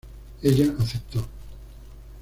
[0.41, 1.23] Ella aceptó.